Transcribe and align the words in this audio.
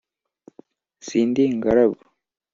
Sindi 1.07 1.41
ingaragu. 1.53 1.95